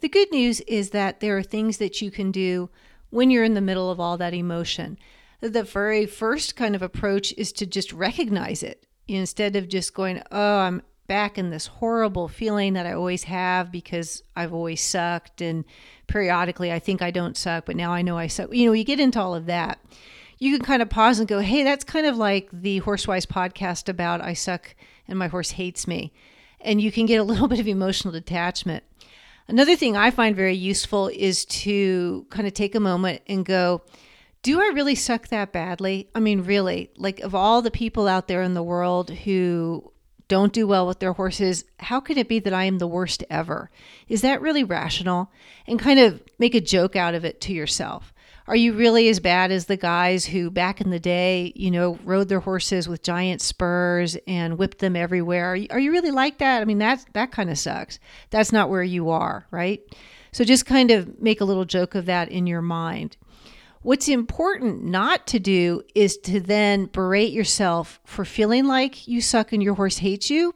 The 0.01 0.09
good 0.09 0.31
news 0.31 0.61
is 0.61 0.91
that 0.91 1.19
there 1.19 1.37
are 1.37 1.43
things 1.43 1.77
that 1.77 2.01
you 2.01 2.11
can 2.11 2.31
do 2.31 2.69
when 3.09 3.31
you're 3.31 3.43
in 3.43 3.55
the 3.55 3.61
middle 3.61 3.89
of 3.89 3.99
all 3.99 4.17
that 4.17 4.33
emotion. 4.33 4.97
The 5.41 5.63
very 5.63 6.05
first 6.05 6.55
kind 6.55 6.75
of 6.75 6.81
approach 6.81 7.33
is 7.37 7.51
to 7.53 7.65
just 7.65 7.91
recognize 7.91 8.63
it 8.63 8.85
instead 9.07 9.55
of 9.55 9.67
just 9.67 9.93
going, 9.93 10.21
Oh, 10.31 10.59
I'm 10.59 10.83
back 11.09 11.37
in 11.37 11.49
this 11.49 11.67
horrible 11.67 12.27
feeling 12.27 12.73
that 12.73 12.85
I 12.85 12.93
always 12.93 13.23
have 13.23 13.71
because 13.71 14.23
I've 14.35 14.53
always 14.53 14.79
sucked 14.79 15.41
and 15.41 15.65
periodically 16.07 16.71
I 16.71 16.79
think 16.79 17.01
I 17.01 17.11
don't 17.11 17.35
suck, 17.35 17.65
but 17.65 17.75
now 17.75 17.91
I 17.91 18.03
know 18.03 18.17
I 18.17 18.27
suck. 18.27 18.53
You 18.53 18.67
know, 18.67 18.73
you 18.73 18.85
get 18.85 18.99
into 18.99 19.19
all 19.19 19.35
of 19.35 19.47
that. 19.47 19.79
You 20.37 20.55
can 20.55 20.63
kind 20.63 20.81
of 20.81 20.89
pause 20.89 21.19
and 21.19 21.27
go, 21.27 21.39
hey, 21.39 21.63
that's 21.63 21.83
kind 21.83 22.05
of 22.05 22.15
like 22.15 22.47
the 22.53 22.79
Horsewise 22.81 23.25
podcast 23.25 23.89
about 23.89 24.21
I 24.21 24.33
suck 24.33 24.75
and 25.07 25.19
my 25.19 25.27
horse 25.27 25.51
hates 25.51 25.87
me. 25.87 26.13
And 26.61 26.79
you 26.79 26.91
can 26.91 27.07
get 27.07 27.17
a 27.17 27.23
little 27.23 27.47
bit 27.49 27.59
of 27.59 27.67
emotional 27.67 28.13
detachment. 28.13 28.83
Another 29.47 29.75
thing 29.75 29.97
I 29.97 30.11
find 30.11 30.35
very 30.35 30.55
useful 30.55 31.07
is 31.07 31.43
to 31.45 32.27
kind 32.29 32.47
of 32.47 32.53
take 32.53 32.75
a 32.75 32.79
moment 32.79 33.23
and 33.25 33.43
go, 33.43 33.81
do 34.43 34.61
I 34.61 34.71
really 34.75 34.95
suck 34.95 35.29
that 35.29 35.51
badly? 35.51 36.07
I 36.13 36.19
mean, 36.19 36.43
really, 36.43 36.91
like 36.97 37.19
of 37.21 37.33
all 37.33 37.63
the 37.63 37.71
people 37.71 38.07
out 38.07 38.27
there 38.27 38.43
in 38.43 38.53
the 38.53 38.63
world 38.63 39.09
who 39.09 39.91
don't 40.29 40.53
do 40.53 40.65
well 40.65 40.87
with 40.87 40.99
their 40.99 41.13
horses, 41.13 41.65
how 41.79 41.99
can 41.99 42.17
it 42.17 42.29
be 42.29 42.39
that 42.39 42.53
I 42.53 42.63
am 42.63 42.77
the 42.77 42.87
worst 42.87 43.25
ever? 43.29 43.69
Is 44.07 44.21
that 44.21 44.41
really 44.41 44.63
rational? 44.63 45.29
And 45.67 45.77
kind 45.77 45.99
of 45.99 46.23
make 46.37 46.55
a 46.55 46.61
joke 46.61 46.95
out 46.95 47.15
of 47.15 47.25
it 47.25 47.41
to 47.41 47.53
yourself. 47.53 48.13
Are 48.47 48.55
you 48.55 48.73
really 48.73 49.09
as 49.09 49.19
bad 49.19 49.51
as 49.51 49.65
the 49.65 49.77
guys 49.77 50.25
who 50.25 50.49
back 50.49 50.81
in 50.81 50.89
the 50.89 50.99
day, 50.99 51.53
you 51.55 51.69
know, 51.69 51.99
rode 52.03 52.29
their 52.29 52.39
horses 52.39 52.87
with 52.87 53.03
giant 53.03 53.41
spurs 53.41 54.17
and 54.25 54.57
whipped 54.57 54.79
them 54.79 54.95
everywhere? 54.95 55.51
Are 55.51 55.55
you, 55.55 55.67
are 55.69 55.79
you 55.79 55.91
really 55.91 56.09
like 56.09 56.39
that? 56.39 56.61
I 56.61 56.65
mean, 56.65 56.79
that 56.79 57.05
that 57.13 57.31
kind 57.31 57.51
of 57.51 57.59
sucks. 57.59 57.99
That's 58.31 58.51
not 58.51 58.71
where 58.71 58.81
you 58.81 59.11
are, 59.11 59.45
right? 59.51 59.81
So 60.31 60.43
just 60.43 60.65
kind 60.65 60.89
of 60.89 61.21
make 61.21 61.41
a 61.41 61.45
little 61.45 61.65
joke 61.65 61.93
of 61.93 62.07
that 62.07 62.29
in 62.29 62.47
your 62.47 62.63
mind. 62.63 63.17
What's 63.81 64.09
important 64.09 64.83
not 64.83 65.25
to 65.27 65.39
do 65.39 65.83
is 65.95 66.17
to 66.19 66.41
then 66.41 66.87
berate 66.87 67.31
yourself 67.31 68.01
for 68.03 68.25
feeling 68.25 68.65
like 68.65 69.07
you 69.07 69.21
suck 69.21 69.53
and 69.53 69.63
your 69.63 69.75
horse 69.75 69.99
hates 69.99 70.29
you, 70.29 70.53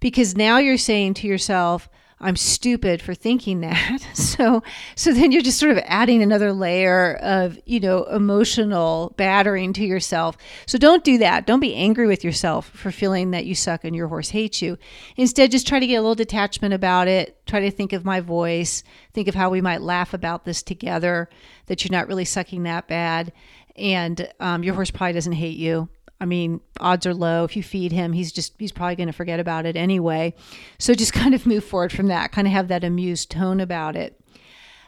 because 0.00 0.36
now 0.36 0.58
you're 0.58 0.76
saying 0.76 1.14
to 1.14 1.28
yourself, 1.28 1.88
I'm 2.24 2.36
stupid 2.36 3.02
for 3.02 3.14
thinking 3.14 3.60
that. 3.60 4.06
So 4.14 4.62
so 4.96 5.12
then 5.12 5.30
you're 5.30 5.42
just 5.42 5.60
sort 5.60 5.70
of 5.70 5.82
adding 5.84 6.22
another 6.22 6.52
layer 6.52 7.16
of, 7.16 7.58
you 7.66 7.78
know, 7.78 8.04
emotional 8.04 9.12
battering 9.16 9.72
to 9.74 9.84
yourself. 9.84 10.36
So 10.66 10.76
don't 10.76 11.04
do 11.04 11.18
that. 11.18 11.46
Don't 11.46 11.60
be 11.60 11.74
angry 11.74 12.06
with 12.06 12.24
yourself 12.24 12.68
for 12.70 12.90
feeling 12.90 13.30
that 13.30 13.44
you 13.44 13.54
suck 13.54 13.84
and 13.84 13.94
your 13.94 14.08
horse 14.08 14.30
hates 14.30 14.60
you. 14.60 14.76
Instead, 15.16 15.52
just 15.52 15.68
try 15.68 15.78
to 15.78 15.86
get 15.86 15.96
a 15.96 16.00
little 16.00 16.14
detachment 16.16 16.74
about 16.74 17.06
it. 17.06 17.46
Try 17.46 17.60
to 17.60 17.70
think 17.70 17.92
of 17.92 18.04
my 18.04 18.20
voice. 18.20 18.82
Think 19.12 19.28
of 19.28 19.34
how 19.34 19.50
we 19.50 19.60
might 19.60 19.82
laugh 19.82 20.14
about 20.14 20.44
this 20.44 20.62
together, 20.62 21.28
that 21.66 21.84
you're 21.84 21.96
not 21.96 22.08
really 22.08 22.24
sucking 22.24 22.64
that 22.64 22.88
bad. 22.88 23.32
And 23.76 24.28
um, 24.40 24.64
your 24.64 24.74
horse 24.74 24.90
probably 24.90 25.12
doesn't 25.12 25.32
hate 25.32 25.58
you. 25.58 25.88
I 26.24 26.26
mean, 26.26 26.62
odds 26.80 27.04
are 27.04 27.12
low. 27.12 27.44
If 27.44 27.54
you 27.54 27.62
feed 27.62 27.92
him, 27.92 28.14
he's 28.14 28.32
just, 28.32 28.54
he's 28.58 28.72
probably 28.72 28.96
going 28.96 29.08
to 29.08 29.12
forget 29.12 29.40
about 29.40 29.66
it 29.66 29.76
anyway. 29.76 30.32
So 30.78 30.94
just 30.94 31.12
kind 31.22 31.34
of 31.34 31.44
move 31.44 31.64
forward 31.64 31.92
from 31.92 32.06
that, 32.06 32.32
kind 32.32 32.46
of 32.46 32.52
have 32.54 32.68
that 32.68 32.82
amused 32.82 33.30
tone 33.30 33.60
about 33.60 33.94
it. 33.94 34.18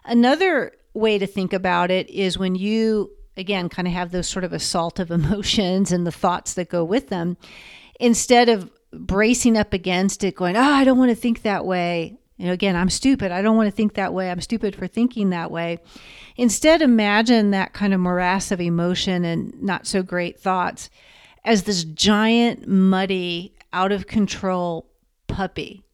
Another 0.07 0.73
way 0.95 1.19
to 1.19 1.26
think 1.26 1.52
about 1.52 1.90
it 1.90 2.09
is 2.09 2.38
when 2.38 2.55
you, 2.55 3.11
again, 3.37 3.69
kind 3.69 3.87
of 3.87 3.93
have 3.93 4.12
those 4.12 4.26
sort 4.26 4.47
of 4.47 4.55
assault 4.55 4.99
of 4.99 5.11
emotions 5.11 5.93
and 5.93 6.07
the 6.07 6.11
thoughts 6.11 6.55
that 6.55 6.71
go 6.71 6.83
with 6.83 7.11
them, 7.11 7.37
instead 8.00 8.49
of 8.49 8.71
bracing 8.95 9.59
up 9.59 9.75
against 9.75 10.25
it, 10.25 10.37
going, 10.37 10.57
oh, 10.57 10.62
I 10.62 10.85
don't 10.85 10.97
want 10.97 11.11
to 11.11 11.14
think 11.16 11.43
that 11.43 11.66
way. 11.66 12.16
You 12.38 12.47
know, 12.47 12.52
again, 12.52 12.76
I'm 12.76 12.88
stupid. 12.88 13.31
I 13.31 13.43
don't 13.43 13.59
want 13.59 13.66
to 13.66 13.76
think 13.76 13.93
that 13.95 14.14
way. 14.14 14.31
I'm 14.31 14.40
stupid 14.40 14.75
for 14.75 14.87
thinking 14.87 15.31
that 15.31 15.50
way. 15.50 15.81
Instead, 16.38 16.81
imagine 16.81 17.50
that 17.50 17.75
kind 17.75 17.93
of 17.93 18.00
morass 18.00 18.50
of 18.50 18.61
emotion 18.61 19.26
and 19.26 19.62
not 19.62 19.87
so 19.87 20.02
great 20.02 20.40
thoughts 20.40 20.88
as 21.47 21.62
this 21.62 21.85
giant, 21.85 22.67
muddy, 22.67 23.55
out 23.73 23.93
of 23.93 24.07
control 24.07 24.91
puppy 25.29 25.85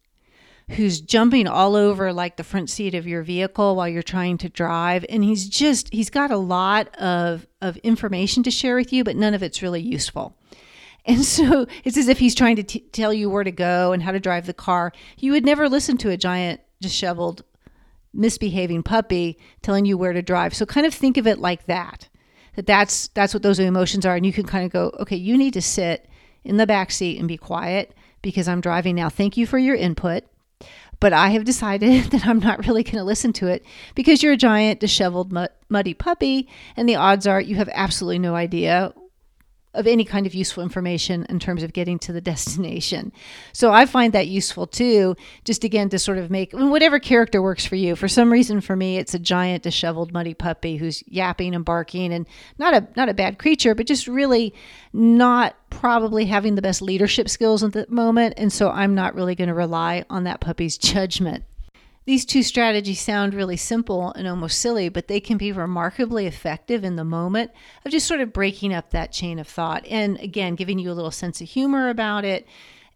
who's 0.71 1.01
jumping 1.01 1.47
all 1.47 1.77
over 1.77 2.13
like 2.13 2.37
the 2.37 2.45
front 2.45 2.71
seat 2.71 2.95
of 2.95 3.07
your 3.07 3.23
vehicle 3.23 3.77
while 3.77 3.89
you're 3.89 4.03
trying 4.03 4.39
to 4.39 4.49
drive. 4.49 5.05
And 5.09 5.23
he's 5.23 5.49
just 5.49 5.93
he's 5.93 6.11
got 6.11 6.31
a 6.31 6.37
lot 6.37 6.97
of 6.97 7.47
of 7.61 7.77
information 7.79 8.43
to 8.45 8.51
share 8.51 8.77
with 8.77 8.93
you 8.93 9.05
but 9.05 9.17
none 9.17 9.35
of 9.35 9.43
it's 9.43 9.63
really 9.63 9.83
useful. 9.83 10.37
And 11.05 11.25
so 11.37 11.67
it's 11.85 11.99
as 11.99 12.09
if 12.09 12.19
he's 12.19 12.35
trying 12.35 12.57
to 12.57 12.63
t- 12.63 12.81
tell 12.93 13.13
you 13.13 13.29
where 13.29 13.45
to 13.45 13.53
go 13.53 13.93
and 13.93 14.03
how 14.03 14.13
to 14.13 14.21
drive 14.21 14.47
the 14.47 14.55
car. 14.55 14.93
You 15.19 15.33
would 15.33 15.45
never 15.45 15.69
listen 15.69 15.99
to 15.99 16.11
a 16.11 16.17
giant 16.17 16.61
disheveled 16.81 17.45
misbehaving 18.15 18.83
puppy 18.83 19.39
telling 19.63 19.85
you 19.85 19.99
where 19.99 20.13
to 20.13 20.23
drive. 20.23 20.55
So 20.55 20.65
kind 20.65 20.87
of 20.87 20.95
think 20.95 21.17
of 21.17 21.27
it 21.27 21.39
like 21.39 21.67
that 21.67 22.09
that 22.55 22.67
that's 22.67 23.09
that's 23.09 23.35
what 23.35 23.43
those 23.43 23.59
emotions 23.59 24.07
are. 24.07 24.17
And 24.17 24.27
you 24.27 24.33
can 24.33 24.47
kind 24.47 24.65
of 24.65 24.73
go 24.73 24.93
okay 25.01 25.17
you 25.17 25.37
need 25.37 25.55
to 25.55 25.63
sit 25.63 26.09
in 26.45 26.57
the 26.57 26.67
back 26.67 26.91
seat 26.91 27.19
and 27.19 27.29
be 27.29 27.37
quiet 27.37 27.95
because 28.21 28.49
i'm 28.49 28.61
driving 28.61 28.95
now. 28.95 29.09
Thank 29.09 29.37
you 29.37 29.47
for 29.47 29.59
your 29.59 29.75
input 29.75 30.25
but 31.03 31.13
i 31.13 31.31
have 31.31 31.45
decided 31.45 32.05
that 32.13 32.27
i'm 32.27 32.39
not 32.39 32.65
really 32.67 32.85
going 32.85 32.97
to 32.97 33.03
listen 33.03 33.33
to 33.33 33.49
it 33.49 33.65
because 33.95 34.23
you're 34.23 34.33
a 34.33 34.37
giant 34.37 34.81
disheveled 34.81 35.37
muddy 35.69 35.93
puppy 35.93 36.49
and 36.77 36.89
the 36.89 36.95
odds 36.95 37.27
are 37.27 37.41
you 37.41 37.57
have 37.57 37.69
absolutely 37.73 38.21
no 38.21 38.35
idea 38.35 38.95
of 39.75 39.87
any 39.87 40.05
kind 40.05 40.27
of 40.27 40.35
useful 40.35 40.63
information 40.63 41.27
in 41.29 41.39
terms 41.39 41.63
of 41.63 41.73
getting 41.73 41.99
to 42.01 42.13
the 42.13 42.21
destination. 42.33 43.13
So 43.53 43.73
I 43.73 43.87
find 43.87 44.13
that 44.13 44.29
useful 44.29 44.67
too, 44.67 45.17
just 45.45 45.65
again 45.65 45.89
to 45.91 45.99
sort 45.99 46.19
of 46.19 46.31
make 46.31 46.53
whatever 46.53 46.99
character 46.99 47.41
works 47.41 47.65
for 47.65 47.77
you. 47.77 47.97
For 47.97 48.09
some 48.09 48.33
reason 48.33 48.61
for 48.61 48.77
me 48.77 48.99
it's 48.99 49.15
a 49.15 49.19
giant 49.19 49.63
disheveled 49.63 50.13
muddy 50.13 50.35
puppy 50.35 50.77
who's 50.77 51.03
yapping 51.07 51.55
and 51.55 51.65
barking 51.65 52.13
and 52.13 52.27
not 52.59 52.75
a 52.75 52.87
not 52.97 53.09
a 53.09 53.15
bad 53.15 53.39
creature, 53.39 53.75
but 53.75 53.87
just 53.87 54.07
really 54.07 54.55
not 54.93 55.57
probably 55.71 56.27
having 56.27 56.55
the 56.55 56.63
best 56.63 56.83
leadership 56.83 57.29
skills 57.29 57.65
at 57.65 57.73
the 57.73 57.87
moment 57.89 58.35
and 58.37 58.53
so 58.53 58.71
I'm 58.71 58.95
not 58.95 59.15
really 59.15 59.35
going 59.35 59.49
to 59.49 59.55
rely 59.55 60.05
on 60.11 60.25
that 60.25 60.41
puppy's 60.41 60.77
judgment. 60.93 61.45
These 62.05 62.25
two 62.25 62.43
strategies 62.43 63.01
sound 63.01 63.33
really 63.33 63.57
simple 63.57 64.13
and 64.13 64.27
almost 64.27 64.59
silly, 64.61 64.89
but 64.89 65.07
they 65.07 65.21
can 65.21 65.39
be 65.39 65.53
remarkably 65.53 66.27
effective 66.27 66.83
in 66.83 66.97
the 66.97 67.05
moment 67.05 67.53
of 67.85 67.93
just 67.93 68.09
sort 68.09 68.21
of 68.21 68.33
breaking 68.33 68.75
up 68.75 68.91
that 68.91 69.13
chain 69.13 69.39
of 69.39 69.47
thought. 69.47 69.87
And 69.87 70.19
again, 70.19 70.57
giving 70.57 70.81
you 70.81 70.91
a 70.91 70.95
little 70.95 71.13
sense 71.13 71.41
of 71.41 71.49
humor 71.49 71.89
about 71.89 72.25
it. 72.25 72.47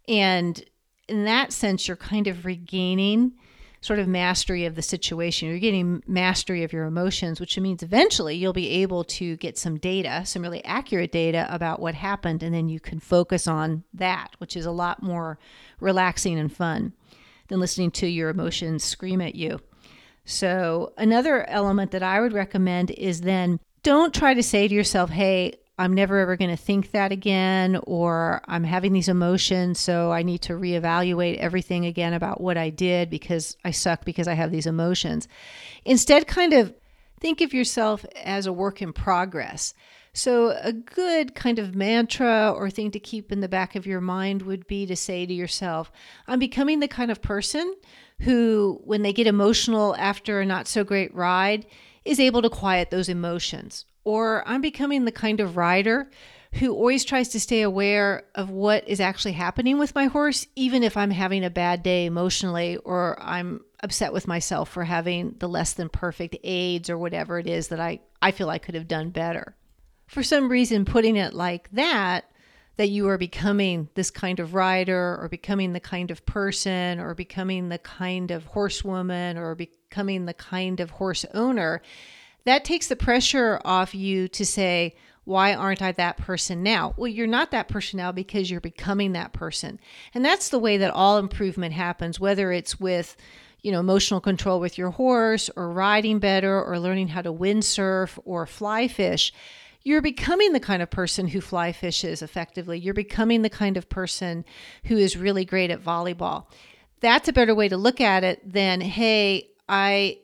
And 0.09 0.63
in 1.09 1.25
that 1.25 1.53
sense, 1.53 1.87
you're 1.87 1.97
kind 1.97 2.27
of 2.27 2.45
regaining 2.45 3.33
sort 3.81 4.01
of 4.01 4.09
mastery 4.09 4.65
of 4.65 4.75
the 4.75 4.83
situation. 4.83 5.49
You're 5.49 5.61
getting 5.61 6.03
mastery 6.09 6.65
of 6.65 6.73
your 6.73 6.87
emotions, 6.87 7.39
which 7.39 7.57
means 7.57 7.85
eventually 7.85 8.35
you'll 8.35 8.53
be 8.53 8.71
able 8.71 9.05
to 9.05 9.37
get 9.37 9.57
some 9.57 9.79
data, 9.79 10.23
some 10.27 10.43
really 10.43 10.65
accurate 10.65 11.13
data 11.13 11.47
about 11.49 11.79
what 11.79 11.95
happened. 11.95 12.43
And 12.43 12.53
then 12.53 12.69
you 12.69 12.81
can 12.81 12.99
focus 12.99 13.47
on 13.47 13.85
that, 13.95 14.33
which 14.39 14.57
is 14.57 14.67
a 14.67 14.73
lot 14.73 15.01
more 15.01 15.39
relaxing 15.79 16.37
and 16.37 16.53
fun 16.53 16.95
than 17.49 17.61
listening 17.61 17.91
to 17.93 18.07
your 18.07 18.31
emotions 18.31 18.85
scream 18.85 19.21
at 19.21 19.35
you. 19.35 19.61
So, 20.25 20.93
another 20.99 21.49
element 21.49 21.93
that 21.93 22.03
I 22.03 22.21
would 22.21 22.33
recommend 22.33 22.91
is 22.91 23.21
then 23.21 23.61
don't 23.83 24.12
try 24.12 24.35
to 24.35 24.43
say 24.43 24.67
to 24.67 24.75
yourself, 24.75 25.11
hey, 25.11 25.55
I'm 25.79 25.95
never 25.95 26.19
ever 26.19 26.37
going 26.37 26.50
to 26.50 26.57
think 26.57 26.91
that 26.93 27.12
again, 27.12 27.79
or 27.85 28.41
I'm 28.47 28.65
having 28.65 28.93
these 28.93 29.09
emotions, 29.09 29.79
so 29.79 30.11
I 30.11 30.23
need 30.23 30.43
to 30.43 30.55
reevaluate 30.55 31.37
everything 31.37 31.85
again 31.85 32.15
about 32.15 32.41
what 32.41 32.57
I 32.57 32.71
did 32.71 33.11
because 33.11 33.57
I 33.65 33.73
suck 33.73 34.05
because 34.05 34.26
I 34.26 34.35
have 34.35 34.50
these 34.50 34.67
emotions. 34.67 35.29
Instead, 35.85 36.26
kind 36.26 36.55
of 36.55 36.75
think 37.20 37.40
of 37.40 37.54
yourself 37.54 38.04
as 38.23 38.46
a 38.46 38.52
work 38.52 38.82
in 38.82 38.92
progress. 38.92 39.75
So, 40.12 40.56
a 40.62 40.73
good 40.73 41.35
kind 41.35 41.58
of 41.58 41.75
mantra 41.75 42.50
or 42.50 42.70
thing 42.70 42.90
to 42.92 42.99
keep 42.99 43.30
in 43.30 43.40
the 43.40 43.49
back 43.49 43.76
of 43.76 43.87
your 43.87 44.00
mind 44.00 44.40
would 44.42 44.66
be 44.66 44.87
to 44.87 44.96
say 44.96 45.26
to 45.26 45.35
yourself, 45.35 45.92
I'm 46.26 46.38
becoming 46.38 46.80
the 46.80 46.88
kind 46.88 47.11
of 47.11 47.20
person 47.20 47.75
who, 48.20 48.80
when 48.85 49.02
they 49.02 49.12
get 49.12 49.26
emotional 49.26 49.94
after 49.99 50.40
a 50.40 50.46
not 50.46 50.68
so 50.68 50.85
great 50.85 51.14
ride, 51.14 51.66
is 52.06 52.18
able 52.18 52.40
to 52.40 52.49
quiet 52.49 52.90
those 52.90 53.11
emotions. 53.11 53.85
Or 54.04 54.42
I'm 54.49 54.62
becoming 54.62 55.04
the 55.04 55.12
kind 55.12 55.38
of 55.38 55.58
rider 55.58 56.08
who 56.54 56.73
always 56.73 57.04
tries 57.04 57.28
to 57.28 57.40
stay 57.40 57.61
aware 57.61 58.25
of 58.35 58.49
what 58.49 58.88
is 58.88 59.00
actually 59.00 59.32
happening 59.32 59.78
with 59.78 59.94
my 59.94 60.06
horse, 60.06 60.46
even 60.56 60.82
if 60.82 60.96
I'm 60.96 61.11
having 61.11 61.44
a 61.44 61.50
bad 61.50 61.82
day 61.82 62.06
emotionally 62.06 62.78
or 62.78 63.20
I'm 63.20 63.61
upset 63.87 64.12
with 64.12 64.26
myself 64.26 64.69
for 64.69 64.85
having 64.85 65.37
the 65.38 65.49
less 65.49 65.73
than 65.73 65.88
perfect 65.88 66.37
aids 66.43 66.90
or 66.90 66.99
whatever 66.99 67.38
it 67.38 67.47
is 67.47 67.69
that 67.69 67.81
I, 67.81 68.00
I 68.21 68.33
feel 68.33 68.50
I 68.50 68.59
could 68.59 68.75
have 68.75 68.88
done 68.88 69.11
better. 69.11 69.55
For 70.09 70.23
some 70.23 70.49
reason, 70.49 70.85
putting 70.85 71.16
it 71.16 71.35
like 71.35 71.71
that, 71.71 72.25
that 72.76 72.90
you 72.90 73.09
are 73.09 73.16
becoming 73.16 73.88
this 73.95 74.11
kind 74.11 74.40
of 74.40 74.55
rider 74.55 75.16
or 75.21 75.28
becoming 75.31 75.73
the 75.73 75.81
kind 75.81 76.11
of 76.11 76.26
person 76.26 76.99
or 77.00 77.14
becoming 77.14 77.69
the 77.69 77.78
kind 77.78 78.31
of 78.33 78.45
horsewoman 78.45 79.38
or 79.38 79.55
becoming 79.55 80.26
the 80.26 80.35
kind 80.35 80.81
of 80.81 80.90
horse 80.90 81.25
owner, 81.33 81.81
that 82.45 82.64
takes 82.64 82.88
the 82.88 82.97
pressure 82.97 83.61
off 83.64 83.95
you 83.95 84.28
to 84.28 84.45
say, 84.45 84.95
why 85.25 85.55
aren't 85.55 85.83
I 85.83 85.93
that 85.93 86.19
person 86.19 86.62
now? 86.62 86.95
Well, 86.97 87.09
you're 87.09 87.26
not 87.26 87.50
that 87.52 87.69
person 87.69 87.97
now 87.97 88.12
because 88.12 88.50
you're 88.50 88.61
becoming 88.61 89.12
that 89.12 89.33
person. 89.33 89.81
And 90.14 90.25
that's 90.25 90.50
the 90.50 90.59
way 90.59 90.76
that 90.78 90.93
all 90.93 91.19
improvement 91.19 91.75
happens, 91.75 92.21
whether 92.21 92.52
it's 92.52 92.78
with, 92.78 93.16
you 93.63 93.73
know, 93.73 93.81
emotional 93.81 94.21
control 94.21 94.61
with 94.61 94.79
your 94.79 94.91
horse 94.91 95.51
or 95.57 95.71
riding 95.71 96.19
better 96.19 96.63
or 96.63 96.79
learning 96.79 97.09
how 97.09 97.23
to 97.23 97.33
windsurf 97.33 98.19
or 98.25 98.47
fly 98.47 98.89
fish. 98.89 99.33
You're 99.83 100.03
becoming 100.03 100.53
the 100.53 100.61
kind 100.61 100.83
of 100.83 100.91
person 100.91 101.29
who 101.29 101.41
fly 101.41 101.73
fishes 101.73 102.21
effectively. 102.23 102.79
You're 102.79 102.95
becoming 102.95 103.43
the 103.43 103.51
kind 103.51 103.77
of 103.77 103.89
person 103.89 104.45
who 104.85 104.97
is 104.97 105.17
really 105.17 105.45
great 105.45 105.71
at 105.71 105.83
volleyball. 105.83 106.47
That's 107.01 107.29
a 107.29 107.33
better 107.33 107.55
way 107.55 107.69
to 107.69 107.77
look 107.77 108.01
at 108.01 108.25
it 108.25 108.41
than, 108.53 108.81
hey, 108.81 109.49
I 109.69 110.19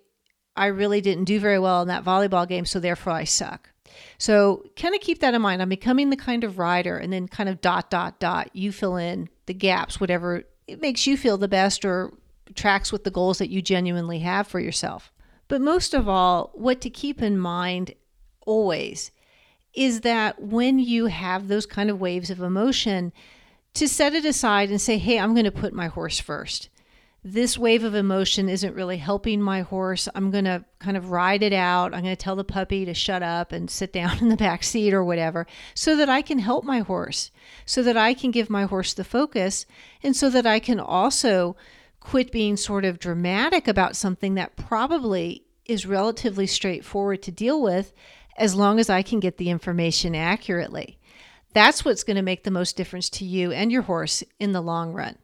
I 0.56 0.66
really 0.66 1.00
didn't 1.00 1.24
do 1.24 1.40
very 1.40 1.58
well 1.58 1.82
in 1.82 1.88
that 1.88 2.04
volleyball 2.04 2.46
game, 2.46 2.66
so 2.66 2.78
therefore 2.78 3.14
I 3.14 3.24
suck. 3.24 3.70
So 4.18 4.64
kind 4.76 4.94
of 4.94 5.00
keep 5.00 5.20
that 5.20 5.34
in 5.34 5.42
mind. 5.42 5.62
I'm 5.62 5.68
becoming 5.68 6.10
the 6.10 6.16
kind 6.16 6.44
of 6.44 6.58
rider, 6.58 6.96
and 6.96 7.12
then 7.12 7.28
kind 7.28 7.48
of 7.48 7.60
dot, 7.60 7.90
dot, 7.90 8.20
dot. 8.20 8.50
You 8.54 8.72
fill 8.72 8.96
in 8.96 9.28
the 9.46 9.54
gaps, 9.54 10.00
whatever 10.00 10.44
it 10.66 10.80
makes 10.80 11.06
you 11.06 11.16
feel 11.16 11.38
the 11.38 11.48
best 11.48 11.84
or 11.84 12.12
tracks 12.54 12.92
with 12.92 13.04
the 13.04 13.10
goals 13.10 13.38
that 13.38 13.50
you 13.50 13.62
genuinely 13.62 14.20
have 14.20 14.46
for 14.46 14.60
yourself. 14.60 15.12
But 15.48 15.60
most 15.60 15.94
of 15.94 16.08
all, 16.08 16.50
what 16.54 16.80
to 16.82 16.90
keep 16.90 17.20
in 17.20 17.38
mind 17.38 17.94
always 18.46 19.10
is 19.74 20.02
that 20.02 20.40
when 20.40 20.78
you 20.78 21.06
have 21.06 21.48
those 21.48 21.66
kind 21.66 21.90
of 21.90 22.00
waves 22.00 22.30
of 22.30 22.40
emotion, 22.40 23.12
to 23.74 23.88
set 23.88 24.14
it 24.14 24.24
aside 24.24 24.70
and 24.70 24.80
say, 24.80 24.98
hey, 24.98 25.18
I'm 25.18 25.34
going 25.34 25.44
to 25.44 25.50
put 25.50 25.72
my 25.72 25.86
horse 25.86 26.20
first 26.20 26.68
this 27.24 27.56
wave 27.56 27.84
of 27.84 27.94
emotion 27.94 28.48
isn't 28.48 28.74
really 28.74 28.96
helping 28.96 29.40
my 29.40 29.60
horse. 29.60 30.08
I'm 30.14 30.32
going 30.32 30.44
to 30.44 30.64
kind 30.80 30.96
of 30.96 31.12
ride 31.12 31.44
it 31.44 31.52
out. 31.52 31.94
I'm 31.94 32.02
going 32.02 32.16
to 32.16 32.20
tell 32.20 32.34
the 32.34 32.42
puppy 32.42 32.84
to 32.84 32.94
shut 32.94 33.22
up 33.22 33.52
and 33.52 33.70
sit 33.70 33.92
down 33.92 34.18
in 34.20 34.28
the 34.28 34.36
back 34.36 34.64
seat 34.64 34.92
or 34.92 35.04
whatever 35.04 35.46
so 35.74 35.94
that 35.96 36.08
I 36.08 36.22
can 36.22 36.40
help 36.40 36.64
my 36.64 36.80
horse, 36.80 37.30
so 37.64 37.82
that 37.84 37.96
I 37.96 38.14
can 38.14 38.32
give 38.32 38.50
my 38.50 38.64
horse 38.64 38.92
the 38.92 39.04
focus, 39.04 39.66
and 40.02 40.16
so 40.16 40.30
that 40.30 40.46
I 40.46 40.58
can 40.58 40.80
also 40.80 41.56
quit 42.02 42.32
being 42.32 42.56
sort 42.56 42.84
of 42.84 42.98
dramatic 42.98 43.68
about 43.68 43.96
something 43.96 44.34
that 44.34 44.56
probably 44.56 45.44
is 45.66 45.86
relatively 45.86 46.46
straightforward 46.46 47.22
to 47.22 47.30
deal 47.30 47.62
with 47.62 47.92
as 48.36 48.54
long 48.54 48.80
as 48.80 48.90
I 48.90 49.02
can 49.02 49.20
get 49.20 49.36
the 49.36 49.50
information 49.50 50.14
accurately. 50.14 50.98
That's 51.54 51.84
what's 51.84 52.02
going 52.02 52.16
to 52.16 52.22
make 52.22 52.44
the 52.44 52.50
most 52.50 52.76
difference 52.76 53.08
to 53.10 53.24
you 53.24 53.52
and 53.52 53.70
your 53.70 53.82
horse 53.82 54.24
in 54.40 54.52
the 54.52 54.60
long 54.60 54.92
run. 54.92 55.16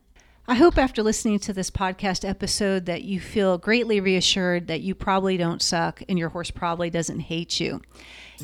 I 0.47 0.55
hope 0.55 0.79
after 0.79 1.03
listening 1.03 1.41
to 1.41 1.53
this 1.53 1.71
podcast 1.71 2.27
episode 2.27 2.87
that 2.87 3.03
you 3.03 3.21
feel 3.21 3.59
greatly 3.59 4.01
reassured 4.01 4.69
that 4.69 4.81
you 4.81 4.95
probably 4.95 5.37
don't 5.37 5.61
suck 5.61 6.03
and 6.09 6.19
your 6.19 6.31
horse 6.31 6.51
probably 6.51 6.91
doesn't 6.91 7.21
hate 7.21 7.61
you. 7.61 7.83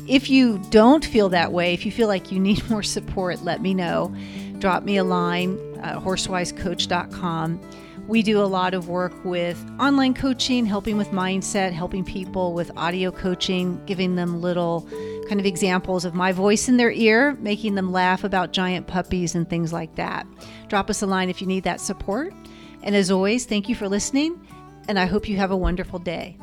If 0.07 0.29
you 0.29 0.59
don't 0.69 1.05
feel 1.05 1.29
that 1.29 1.51
way, 1.51 1.73
if 1.73 1.85
you 1.85 1.91
feel 1.91 2.07
like 2.07 2.31
you 2.31 2.39
need 2.39 2.69
more 2.69 2.83
support, 2.83 3.43
let 3.43 3.61
me 3.61 3.73
know. 3.73 4.13
Drop 4.59 4.83
me 4.83 4.97
a 4.97 5.03
line 5.03 5.57
at 5.81 5.97
horsewisecoach.com. 5.97 7.61
We 8.07 8.21
do 8.21 8.39
a 8.39 8.45
lot 8.45 8.75
of 8.75 8.87
work 8.87 9.13
with 9.25 9.63
online 9.79 10.13
coaching, 10.13 10.65
helping 10.65 10.95
with 10.95 11.07
mindset, 11.09 11.71
helping 11.71 12.05
people 12.05 12.53
with 12.53 12.69
audio 12.77 13.11
coaching, 13.11 13.83
giving 13.87 14.15
them 14.15 14.41
little 14.41 14.87
kind 15.27 15.39
of 15.39 15.45
examples 15.47 16.05
of 16.05 16.13
my 16.13 16.31
voice 16.31 16.69
in 16.69 16.77
their 16.77 16.91
ear, 16.91 17.35
making 17.39 17.73
them 17.73 17.91
laugh 17.91 18.23
about 18.23 18.51
giant 18.51 18.85
puppies 18.85 19.33
and 19.33 19.49
things 19.49 19.73
like 19.73 19.95
that. 19.95 20.27
Drop 20.67 20.91
us 20.91 21.01
a 21.01 21.07
line 21.07 21.31
if 21.31 21.41
you 21.41 21.47
need 21.47 21.63
that 21.63 21.81
support. 21.81 22.31
And 22.83 22.95
as 22.95 23.09
always, 23.09 23.45
thank 23.45 23.67
you 23.67 23.73
for 23.73 23.89
listening, 23.89 24.39
and 24.87 24.99
I 24.99 25.07
hope 25.07 25.27
you 25.27 25.37
have 25.37 25.49
a 25.49 25.57
wonderful 25.57 25.97
day. 25.97 26.37